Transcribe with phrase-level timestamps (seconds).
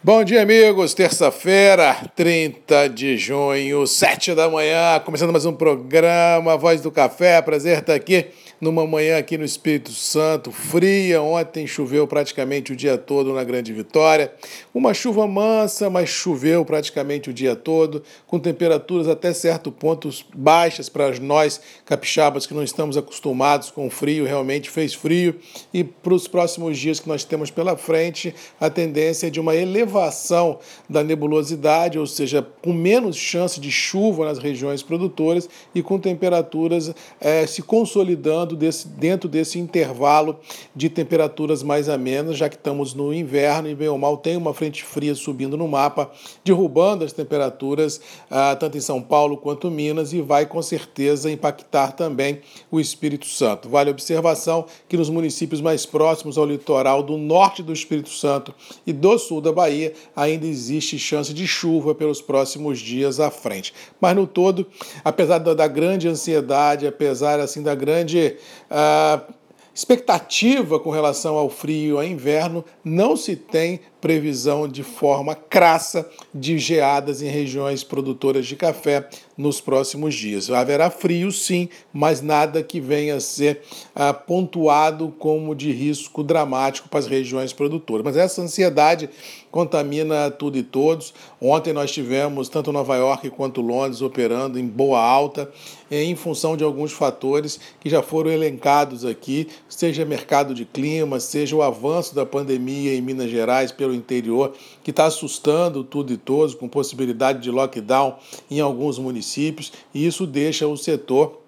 [0.00, 0.94] Bom dia, amigos.
[0.94, 7.42] Terça-feira, 30 de junho, 7 da manhã, começando mais um programa Voz do Café.
[7.42, 8.26] Prazer estar aqui
[8.60, 11.22] numa manhã aqui no Espírito Santo, fria.
[11.22, 14.32] Ontem choveu praticamente o dia todo na Grande Vitória.
[14.74, 20.88] Uma chuva mansa, mas choveu praticamente o dia todo, com temperaturas até certo ponto baixas
[20.88, 24.24] para nós capixabas que não estamos acostumados com frio.
[24.24, 25.36] Realmente fez frio.
[25.72, 29.54] E para os próximos dias que nós temos pela frente, a tendência é de uma
[29.54, 35.98] elevação da nebulosidade, ou seja, com menos chance de chuva nas regiões produtoras e com
[35.98, 40.38] temperaturas é, se consolidando desse, dentro desse intervalo
[40.74, 44.54] de temperaturas mais amenas, já que estamos no inverno e bem ou mal tem uma
[44.54, 46.10] frente fria subindo no mapa,
[46.44, 51.92] derrubando as temperaturas ah, tanto em São Paulo quanto Minas e vai com certeza impactar
[51.92, 53.68] também o Espírito Santo.
[53.68, 58.54] Vale a observação que nos municípios mais próximos ao litoral do norte do Espírito Santo
[58.86, 63.72] e do sul da Bahia ainda existe chance de chuva pelos próximos dias à frente.
[64.00, 64.66] Mas no todo,
[65.04, 68.36] apesar da, grande ansiedade, apesar assim da grande
[68.70, 69.22] a
[69.74, 76.58] expectativa com relação ao frio ao inverno, não se tem previsão de forma crassa de
[76.58, 80.50] geadas em regiões produtoras de café nos próximos dias.
[80.50, 83.62] Haverá frio, sim, mas nada que venha a ser
[83.94, 88.04] ah, pontuado como de risco dramático para as regiões produtoras.
[88.04, 89.08] Mas essa ansiedade
[89.50, 91.14] contamina tudo e todos.
[91.40, 95.50] Ontem nós tivemos tanto Nova York quanto Londres operando em boa alta,
[95.90, 101.56] em função de alguns fatores que já foram elencados aqui, seja mercado de clima, seja
[101.56, 106.54] o avanço da pandemia em Minas Gerais pelo interior, que está assustando tudo e todos,
[106.54, 108.16] com possibilidade de lockdown
[108.50, 111.40] em alguns municípios, e isso deixa o setor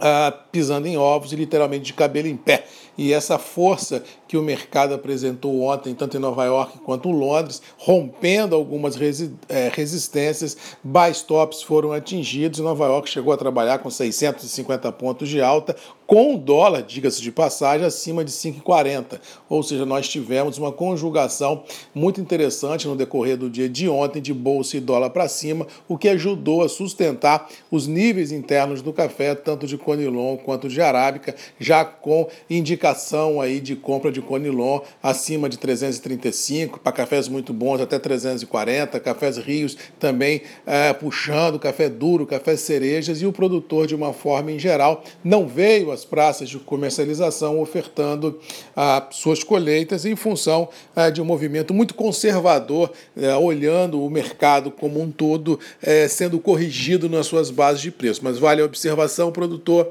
[0.00, 2.66] ah, pisando em ovos e literalmente de cabelo em pé.
[2.98, 7.60] E essa força que o mercado apresentou ontem, tanto em Nova York quanto em Londres,
[7.76, 12.60] rompendo algumas resi é, resistências, buy stops foram atingidos.
[12.60, 17.32] Nova York chegou a trabalhar com 650 pontos de alta, com o dólar, diga-se de
[17.32, 19.20] passagem, acima de 5,40.
[19.48, 24.32] Ou seja, nós tivemos uma conjugação muito interessante no decorrer do dia de ontem, de
[24.32, 29.34] bolsa e dólar para cima, o que ajudou a sustentar os níveis internos do café,
[29.34, 35.48] tanto de Conilon quanto de Arábica, já com indicação aí de compra de Conilon acima
[35.48, 42.26] de 335, para cafés muito bons até 340, cafés rios também é, puxando, café duro,
[42.26, 46.58] café cerejas, e o produtor, de uma forma em geral, não veio às praças de
[46.58, 48.38] comercialização ofertando
[48.76, 54.70] ah, suas colheitas em função ah, de um movimento muito conservador, eh, olhando o mercado
[54.70, 58.20] como um todo, eh, sendo corrigido nas suas bases de preço.
[58.22, 59.90] Mas vale a observação, produtor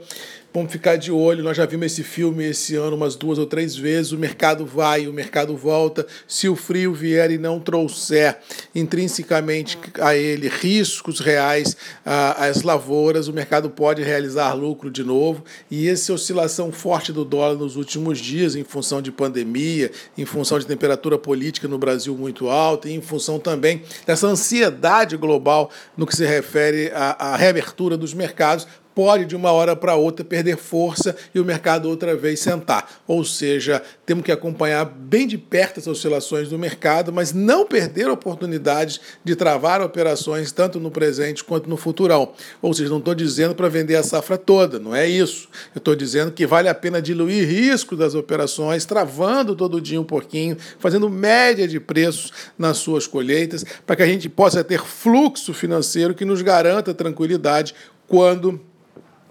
[0.55, 1.43] Vamos ficar de olho.
[1.43, 4.13] Nós já vimos esse filme esse ano umas duas ou três vezes.
[4.13, 6.07] O mercado vai, o mercado volta.
[6.25, 8.37] Se o frio vier e não trouxer
[8.73, 15.43] intrinsecamente a ele riscos reais às lavouras, o mercado pode realizar lucro de novo.
[15.69, 20.57] E essa oscilação forte do dólar nos últimos dias, em função de pandemia, em função
[20.57, 26.07] de temperatura política no Brasil muito alta, e em função também dessa ansiedade global no
[26.07, 28.65] que se refere à, à reabertura dos mercados,
[28.95, 33.01] pode de uma hora para outra perder força e o mercado outra vez sentar.
[33.05, 38.09] Ou seja, temos que acompanhar bem de perto as oscilações do mercado, mas não perder
[38.09, 42.31] oportunidades de travar operações tanto no presente quanto no futurão.
[42.61, 45.49] Ou seja, não estou dizendo para vender a safra toda, não é isso.
[45.75, 50.05] Eu estou dizendo que vale a pena diluir risco das operações, travando todo dia um
[50.05, 55.53] pouquinho, fazendo média de preços nas suas colheitas, para que a gente possa ter fluxo
[55.53, 57.75] financeiro que nos garanta tranquilidade
[58.07, 58.61] quando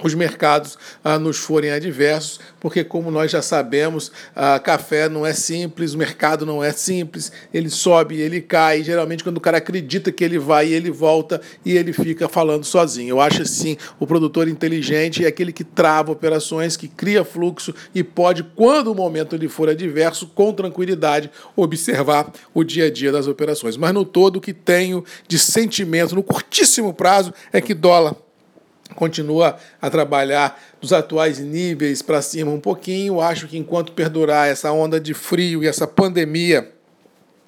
[0.03, 5.33] os mercados ah, nos forem adversos, porque, como nós já sabemos, ah, café não é
[5.33, 8.83] simples, o mercado não é simples, ele sobe, ele cai.
[8.83, 13.11] Geralmente, quando o cara acredita que ele vai, ele volta e ele fica falando sozinho.
[13.11, 18.03] Eu acho assim: o produtor inteligente é aquele que trava operações, que cria fluxo e
[18.03, 23.29] pode, quando o momento lhe for adverso, com tranquilidade, observar o dia a dia das
[23.29, 23.77] operações.
[23.77, 28.24] Mas no todo, o que tenho de sentimento no curtíssimo prazo é que dólar
[28.95, 33.21] continua a trabalhar dos atuais níveis para cima um pouquinho.
[33.21, 36.73] Acho que enquanto perdurar essa onda de frio e essa pandemia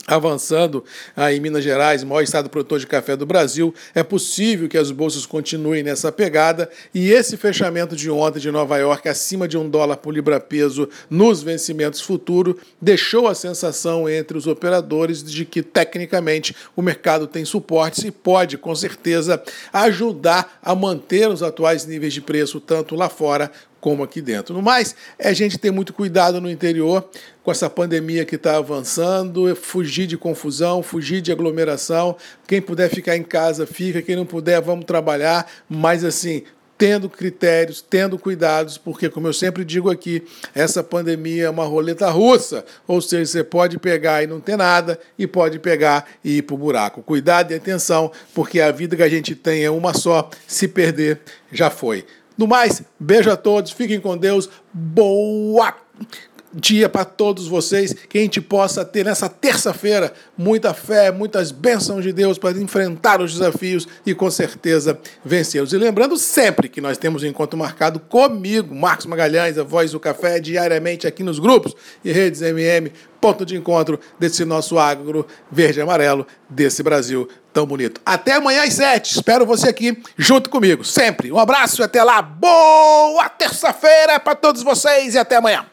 [0.07, 0.85] avançando
[1.17, 4.91] aí em Minas Gerais, maior estado produtor de café do Brasil, é possível que as
[4.91, 6.71] bolsas continuem nessa pegada.
[6.95, 11.43] E esse fechamento de ontem de Nova York acima de um dólar por libra-peso nos
[11.43, 18.05] vencimentos futuros deixou a sensação entre os operadores de que tecnicamente o mercado tem suportes
[18.05, 19.43] e pode com certeza
[19.73, 23.51] ajudar a manter os atuais níveis de preço tanto lá fora
[23.81, 24.55] como aqui dentro.
[24.55, 27.09] No mais, é a gente ter muito cuidado no interior
[27.45, 32.17] com essa pandemia que está avançando, fugir de confusão, fugir de aglomeração.
[32.47, 34.03] Quem puder ficar em casa, fica.
[34.03, 35.49] Quem não puder, vamos trabalhar.
[35.69, 36.43] Mas assim,
[36.79, 40.23] tendo critérios, tendo cuidados, porque, como eu sempre digo aqui,
[40.55, 44.99] essa pandemia é uma roleta russa, ou seja, você pode pegar e não ter nada,
[45.19, 47.03] e pode pegar e ir para o buraco.
[47.03, 51.21] Cuidado e atenção, porque a vida que a gente tem é uma só, se perder,
[51.51, 52.05] já foi.
[52.37, 55.75] No mais, beijo a todos, fiquem com Deus, boa
[56.53, 62.03] dia para todos vocês, que a gente possa ter nessa terça-feira muita fé, muitas bênçãos
[62.03, 65.73] de Deus para enfrentar os desafios e com certeza vencê-los.
[65.73, 70.01] E lembrando sempre que nós temos um encontro marcado comigo, Marcos Magalhães, a voz do
[70.01, 75.81] café, diariamente aqui nos grupos e redes MM, ponto de encontro desse nosso agro verde
[75.81, 78.01] e amarelo, desse Brasil tão bonito.
[78.05, 79.15] Até amanhã às sete.
[79.15, 81.33] Espero você aqui junto comigo, sempre.
[81.33, 82.21] Um abraço e até lá.
[82.21, 85.67] Boa terça-feira para todos vocês e até amanhã.